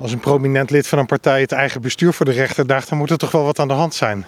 Als 0.00 0.12
een 0.12 0.20
prominent 0.20 0.70
lid 0.70 0.88
van 0.88 0.98
een 0.98 1.06
partij 1.06 1.40
het 1.40 1.52
eigen 1.52 1.80
bestuur 1.80 2.12
voor 2.12 2.26
de 2.26 2.32
rechter 2.32 2.66
daagt, 2.66 2.88
dan 2.88 2.98
moet 2.98 3.10
er 3.10 3.18
toch 3.18 3.30
wel 3.30 3.44
wat 3.44 3.58
aan 3.58 3.68
de 3.68 3.74
hand 3.74 3.94
zijn. 3.94 4.26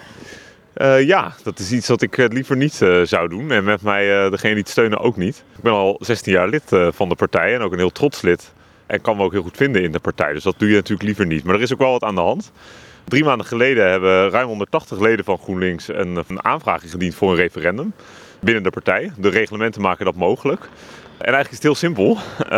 Uh, 0.77 1.01
ja, 1.01 1.33
dat 1.43 1.59
is 1.59 1.71
iets 1.71 1.87
wat 1.87 2.01
ik 2.01 2.17
liever 2.17 2.55
niet 2.55 2.79
uh, 2.81 3.01
zou 3.01 3.29
doen. 3.29 3.51
En 3.51 3.63
met 3.63 3.81
mij, 3.81 4.25
uh, 4.25 4.31
degene 4.31 4.53
die 4.53 4.63
het 4.63 4.71
steunen, 4.71 4.99
ook 4.99 5.17
niet. 5.17 5.43
Ik 5.55 5.63
ben 5.63 5.71
al 5.71 5.97
16 5.99 6.33
jaar 6.33 6.47
lid 6.47 6.63
van 6.89 7.09
de 7.09 7.15
partij 7.15 7.53
en 7.53 7.61
ook 7.61 7.71
een 7.71 7.77
heel 7.77 7.91
trots 7.91 8.21
lid. 8.21 8.51
En 8.85 9.01
kan 9.01 9.17
me 9.17 9.23
ook 9.23 9.31
heel 9.31 9.41
goed 9.41 9.57
vinden 9.57 9.83
in 9.83 9.91
de 9.91 9.99
partij. 9.99 10.33
Dus 10.33 10.43
dat 10.43 10.55
doe 10.57 10.69
je 10.69 10.75
natuurlijk 10.75 11.03
liever 11.03 11.25
niet. 11.25 11.43
Maar 11.43 11.55
er 11.55 11.61
is 11.61 11.73
ook 11.73 11.79
wel 11.79 11.91
wat 11.91 12.03
aan 12.03 12.15
de 12.15 12.21
hand. 12.21 12.51
Drie 13.03 13.23
maanden 13.23 13.47
geleden 13.47 13.89
hebben 13.89 14.29
ruim 14.29 14.47
180 14.47 14.99
leden 14.99 15.25
van 15.25 15.37
GroenLinks 15.37 15.87
een, 15.87 16.23
een 16.27 16.43
aanvraag 16.43 16.83
ingediend 16.83 17.15
voor 17.15 17.29
een 17.29 17.35
referendum 17.35 17.93
binnen 18.39 18.63
de 18.63 18.69
partij. 18.69 19.11
De 19.17 19.29
reglementen 19.29 19.81
maken 19.81 20.05
dat 20.05 20.15
mogelijk. 20.15 20.69
En 21.17 21.33
eigenlijk 21.33 21.49
is 21.49 21.55
het 21.55 21.63
heel 21.63 21.75
simpel. 21.75 22.11
Uh, 22.15 22.49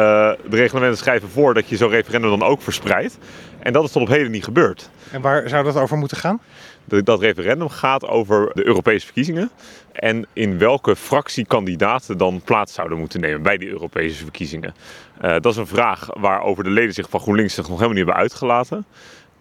de 0.49 0.55
reglementen 0.55 0.97
schrijven 0.97 1.29
voor 1.29 1.53
dat 1.53 1.69
je 1.69 1.77
zo'n 1.77 1.89
referendum 1.89 2.29
dan 2.29 2.43
ook 2.43 2.61
verspreidt. 2.61 3.17
En 3.59 3.73
dat 3.73 3.83
is 3.83 3.91
tot 3.91 4.01
op 4.01 4.07
heden 4.07 4.31
niet 4.31 4.43
gebeurd. 4.43 4.89
En 5.11 5.21
waar 5.21 5.49
zou 5.49 5.63
dat 5.63 5.77
over 5.77 5.97
moeten 5.97 6.17
gaan? 6.17 6.41
Dat 6.85 7.21
referendum 7.21 7.69
gaat 7.69 8.07
over 8.07 8.51
de 8.53 8.65
Europese 8.65 9.05
verkiezingen. 9.05 9.51
En 9.91 10.27
in 10.33 10.57
welke 10.57 10.95
fractie 10.95 11.45
kandidaten 11.45 12.17
dan 12.17 12.41
plaats 12.41 12.73
zouden 12.73 12.97
moeten 12.97 13.19
nemen 13.19 13.41
bij 13.41 13.57
die 13.57 13.69
Europese 13.69 14.23
verkiezingen. 14.23 14.75
Uh, 15.21 15.31
dat 15.31 15.45
is 15.45 15.57
een 15.57 15.67
vraag 15.67 16.07
waarover 16.13 16.63
de 16.63 16.69
leden 16.69 16.93
zich 16.93 17.09
van 17.09 17.19
GroenLinks 17.19 17.53
zich 17.53 17.67
nog 17.67 17.79
helemaal 17.79 17.97
niet 17.97 18.05
hebben 18.05 18.23
uitgelaten. 18.23 18.85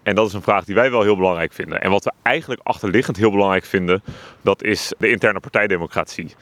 En 0.05 0.15
dat 0.15 0.27
is 0.27 0.33
een 0.33 0.43
vraag 0.43 0.65
die 0.65 0.75
wij 0.75 0.91
wel 0.91 1.03
heel 1.03 1.17
belangrijk 1.17 1.53
vinden. 1.53 1.83
En 1.83 1.91
wat 1.91 2.05
we 2.05 2.13
eigenlijk 2.23 2.61
achterliggend 2.65 3.17
heel 3.17 3.31
belangrijk 3.31 3.65
vinden, 3.65 4.03
dat 4.43 4.63
is 4.63 4.93
de 4.99 5.11
interne 5.11 5.41
partijdemocratie. 5.41 6.35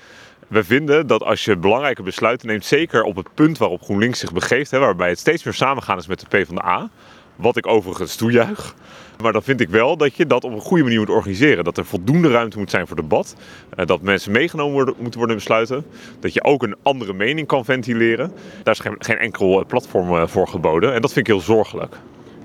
We 0.49 0.65
vinden 0.65 1.07
dat 1.07 1.23
als 1.23 1.45
je 1.45 1.57
belangrijke 1.57 2.03
besluiten 2.03 2.49
neemt, 2.49 2.65
zeker 2.65 3.03
op 3.03 3.17
het 3.17 3.35
punt 3.35 3.59
waarop 3.59 3.83
GroenLinks 3.83 4.19
zich 4.19 4.33
begeeft, 4.33 4.71
hè, 4.71 4.79
waarbij 4.79 5.09
het 5.09 5.19
steeds 5.19 5.45
meer 5.45 5.55
samengaan 5.55 5.99
is 5.99 6.07
met 6.07 6.21
de 6.21 6.27
PvdA, 6.27 6.91
wat 7.37 7.57
ik 7.57 7.67
overigens 7.67 8.17
toejuich. 8.17 8.75
Maar 9.23 9.33
dan 9.33 9.43
vind 9.43 9.61
ik 9.61 9.69
wel 9.69 9.97
dat 9.97 10.17
je 10.17 10.27
dat 10.27 10.45
op 10.45 10.53
een 10.53 10.61
goede 10.61 10.83
manier 10.83 10.99
moet 10.99 11.09
organiseren. 11.09 11.65
Dat 11.65 11.79
er 11.79 11.85
voldoende 11.85 12.31
ruimte 12.31 12.59
moet 12.59 12.71
zijn 12.71 12.87
voor 12.87 12.97
debat. 12.97 13.37
Eh, 13.77 13.87
dat 13.87 14.03
mensen 14.03 14.33
meegenomen 14.33 14.73
worden, 14.73 14.95
moeten 14.99 15.19
worden 15.19 15.37
in 15.37 15.43
besluiten. 15.43 15.85
Dat 16.21 16.35
je 16.35 16.45
ook 16.45 16.63
een 16.63 16.77
andere 16.83 17.13
mening 17.13 17.47
kan 17.47 17.65
ventileren. 17.65 18.33
Daar 18.63 18.75
is 18.75 18.81
geen, 18.81 18.97
geen 18.99 19.19
enkel 19.19 19.65
platform 19.67 20.17
eh, 20.17 20.27
voor 20.27 20.49
geboden. 20.49 20.95
En 20.95 21.01
dat 21.01 21.13
vind 21.13 21.29
ik 21.29 21.33
heel 21.33 21.43
zorgelijk. 21.43 21.97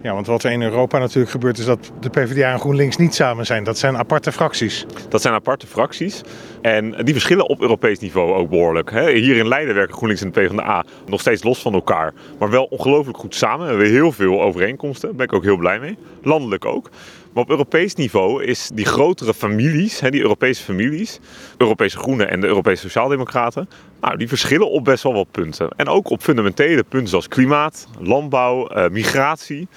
Ja, 0.01 0.13
want 0.13 0.27
wat 0.27 0.43
er 0.43 0.51
in 0.51 0.61
Europa 0.61 0.99
natuurlijk 0.99 1.31
gebeurt 1.31 1.57
is 1.57 1.65
dat 1.65 1.91
de 1.99 2.09
PvdA 2.09 2.51
en 2.51 2.59
GroenLinks 2.59 2.97
niet 2.97 3.15
samen 3.15 3.45
zijn. 3.45 3.63
Dat 3.63 3.77
zijn 3.77 3.97
aparte 3.97 4.31
fracties. 4.31 4.85
Dat 5.09 5.21
zijn 5.21 5.33
aparte 5.33 5.67
fracties. 5.67 6.21
En 6.61 6.95
die 7.03 7.13
verschillen 7.13 7.49
op 7.49 7.61
Europees 7.61 7.99
niveau 7.99 8.33
ook 8.33 8.49
behoorlijk. 8.49 8.89
Hier 8.91 9.35
in 9.35 9.47
Leiden 9.47 9.75
werken 9.75 9.95
GroenLinks 9.95 10.23
en 10.23 10.31
de 10.31 10.41
PvdA 10.41 10.85
nog 11.05 11.19
steeds 11.19 11.43
los 11.43 11.61
van 11.61 11.73
elkaar. 11.73 12.13
Maar 12.39 12.49
wel 12.49 12.63
ongelooflijk 12.63 13.17
goed 13.17 13.35
samen. 13.35 13.65
We 13.65 13.71
hebben 13.71 13.91
heel 13.91 14.11
veel 14.11 14.41
overeenkomsten. 14.41 15.07
Daar 15.07 15.17
ben 15.17 15.25
ik 15.25 15.33
ook 15.33 15.43
heel 15.43 15.57
blij 15.57 15.79
mee. 15.79 15.97
Landelijk 16.23 16.65
ook. 16.65 16.89
Maar 17.33 17.43
op 17.43 17.49
Europees 17.49 17.95
niveau 17.95 18.43
is 18.43 18.69
die 18.73 18.85
grotere 18.85 19.33
families, 19.33 19.99
die 19.99 20.21
Europese 20.21 20.63
families, 20.63 21.19
Europese 21.57 21.97
Groenen 21.97 22.29
en 22.29 22.41
de 22.41 22.47
Europese 22.47 22.81
Sociaaldemocraten, 22.81 23.69
nou, 24.01 24.17
die 24.17 24.27
verschillen 24.27 24.71
op 24.71 24.83
best 24.83 25.03
wel 25.03 25.13
wat 25.13 25.31
punten. 25.31 25.69
En 25.75 25.87
ook 25.87 26.09
op 26.09 26.21
fundamentele 26.21 26.83
punten 26.83 27.09
zoals 27.09 27.27
klimaat, 27.27 27.87
landbouw, 27.99 28.67
eh, 28.67 28.89
migratie. 28.89 29.67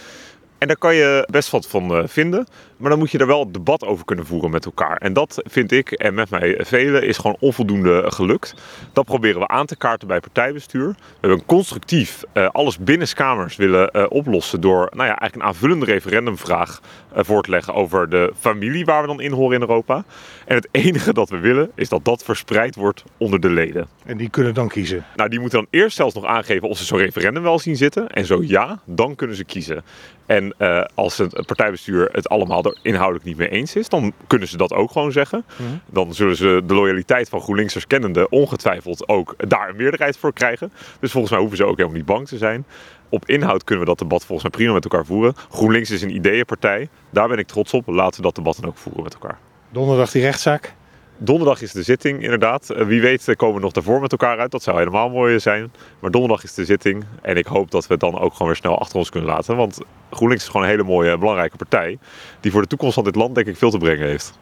En 0.61 0.67
daar 0.67 0.77
kan 0.77 0.95
je 0.95 1.27
best 1.31 1.51
wat 1.51 1.67
van 1.67 1.95
eh, 1.95 2.03
vinden. 2.07 2.47
Maar 2.77 2.91
dan 2.91 2.99
moet 2.99 3.11
je 3.11 3.19
er 3.19 3.27
wel 3.27 3.53
debat 3.53 3.85
over 3.85 4.05
kunnen 4.05 4.27
voeren 4.27 4.51
met 4.51 4.65
elkaar. 4.65 4.97
En 4.97 5.13
dat 5.13 5.43
vind 5.45 5.73
ik, 5.73 5.91
en 5.91 6.15
met 6.15 6.31
mij 6.31 6.59
velen, 6.59 7.03
is 7.03 7.17
gewoon 7.17 7.37
onvoldoende 7.41 8.05
gelukt. 8.07 8.55
Dat 8.93 9.05
proberen 9.05 9.41
we 9.41 9.49
aan 9.49 9.67
te 9.67 9.77
kaarten 9.77 10.09
bij 10.09 10.21
partijbestuur. 10.21 10.89
We 10.89 11.29
hebben 11.29 11.47
constructief 11.47 12.23
uh, 12.35 12.49
alles 12.49 12.79
binnenskamers 12.79 13.57
willen 13.57 13.91
uh, 13.93 14.07
oplossen 14.09 14.61
door 14.61 14.79
nou 14.79 15.09
ja, 15.09 15.19
eigenlijk 15.19 15.35
een 15.35 15.43
aanvullende 15.43 15.85
referendumvraag 15.85 16.81
uh, 17.17 17.19
voor 17.23 17.43
te 17.43 17.51
leggen 17.51 17.75
over 17.75 18.09
de 18.09 18.33
familie 18.39 18.85
waar 18.85 19.01
we 19.01 19.07
dan 19.07 19.21
in 19.21 19.33
horen 19.33 19.55
in 19.55 19.61
Europa. 19.61 20.05
En 20.45 20.57
het 20.57 20.69
enige 20.71 21.13
dat 21.13 21.31
we 21.31 21.39
willen 21.39 21.71
is 21.75 21.89
dat 21.89 22.05
dat 22.05 22.25
verspreid 22.25 22.75
wordt 22.75 23.05
onder 23.17 23.41
de 23.41 23.51
leden. 23.51 23.89
En 24.05 24.17
die 24.17 24.31
kunnen 24.31 24.55
dan 24.55 24.69
kiezen? 24.69 25.05
Nou, 25.17 25.29
die 25.29 25.41
moeten 25.41 25.59
dan 25.59 25.69
eerst 25.71 25.97
zelfs 25.97 26.15
nog 26.15 26.25
aangeven 26.25 26.69
of 26.69 26.79
ze 26.79 26.85
zo'n 26.85 26.99
referendum 26.99 27.43
wel 27.43 27.59
zien 27.59 27.77
zitten. 27.77 28.09
En 28.09 28.27
zo 28.27 28.43
ja, 28.43 28.81
dan 28.85 29.15
kunnen 29.15 29.37
ze 29.37 29.45
kiezen. 29.45 29.85
En 30.27 30.50
als 30.95 31.19
het 31.19 31.47
partijbestuur 31.47 32.09
het 32.13 32.29
allemaal 32.29 32.75
inhoudelijk 32.83 33.25
niet 33.25 33.37
mee 33.37 33.49
eens 33.49 33.77
is, 33.77 33.89
dan 33.89 34.13
kunnen 34.27 34.49
ze 34.49 34.57
dat 34.57 34.73
ook 34.73 34.91
gewoon 34.91 35.13
zeggen. 35.13 35.45
Mhm. 35.57 35.69
Dan 35.87 36.15
zullen 36.15 36.37
ze 36.37 36.63
de 36.67 36.75
loyaliteit 36.75 37.29
van 37.29 37.41
GroenLinksers 37.41 37.87
kennende 37.87 38.29
ongetwijfeld 38.29 39.09
ook 39.09 39.35
daar 39.49 39.69
een 39.69 39.77
meerderheid 39.77 40.17
voor 40.17 40.33
krijgen. 40.33 40.73
Dus 41.01 41.11
volgens 41.11 41.33
mij 41.33 41.41
hoeven 41.41 41.59
ze 41.59 41.65
ook 41.65 41.77
helemaal 41.77 41.97
niet 41.97 42.07
bang 42.07 42.29
te 42.29 42.39
zijn. 42.39 42.67
Op 43.09 43.27
inhoud 43.29 43.65
kunnen 43.65 43.85
we 43.85 43.91
dat 43.91 43.99
debat 43.99 44.25
volgens 44.25 44.43
mij 44.43 44.59
prima 44.59 44.73
met 44.73 44.85
elkaar 44.85 45.07
voeren. 45.07 45.35
GroenLinks 45.51 45.91
is 45.91 46.03
een 46.03 46.15
ideeënpartij. 46.15 46.89
Daar 47.11 47.29
ben 47.29 47.39
ik 47.39 47.47
trots 47.47 47.73
op. 47.73 47.87
Laten 47.87 48.17
we 48.17 48.23
dat 48.23 48.35
debat 48.35 48.57
dan 48.61 48.71
ook 48.71 48.77
voeren 48.77 49.03
met 49.03 49.15
elkaar. 49.15 49.39
Donderdag 49.71 50.11
die 50.11 50.23
rechtszaak? 50.23 50.75
Donderdag 51.23 51.63
is 51.63 51.73
de 51.73 51.83
zitting, 51.83 52.23
inderdaad. 52.23 52.71
Eh, 52.71 52.87
wie 52.87 53.01
weet 53.01 53.37
komen 53.37 53.57
we 53.57 53.61
nog 53.61 53.73
daarvoor 53.73 54.01
met 54.01 54.13
elkaar 54.13 54.39
uit. 54.39 54.51
Dat 54.51 54.63
zou 54.63 54.79
helemaal 54.79 55.11
mooi 55.11 55.41
zijn. 55.41 55.73
Maar 55.99 56.11
donderdag 56.11 56.43
is 56.43 56.55
de 56.55 56.65
zitting. 56.65 57.05
En 57.23 57.37
ik 57.37 57.47
hoop 57.47 57.71
dat 57.71 57.87
we 57.87 57.93
het 57.93 58.01
dan 58.01 58.19
ook 58.19 58.33
gewoon 58.33 58.47
weer 58.47 58.57
snel 58.57 58.79
achter 58.79 58.99
ons 58.99 59.11
kunnen 59.11 59.29
laten. 59.31 59.57
Want 59.57 59.79
GroenLinks 60.11 60.45
is 60.45 60.51
gewoon 60.51 60.67
een 60.67 60.73
hele 60.73 60.83
mooie, 60.83 61.19
belangrijke 61.19 61.57
partij. 61.57 61.99
Die 62.41 62.53
voor 62.53 62.63
de 62.63 62.69
toekomst 62.69 62.95
van 62.95 63.05
dit 63.05 63.15
land 63.15 63.35
denk 63.35 63.47
ik 63.47 63.57
veel 63.57 63.71
te 63.71 63.79
brengen 63.79 64.07
heeft. 64.07 64.39